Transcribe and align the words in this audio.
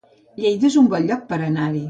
Lleida 0.45 0.67
es 0.71 0.79
un 0.83 0.89
bon 0.95 1.07
lloc 1.11 1.23
per 1.29 1.41
anar-hi 1.51 1.79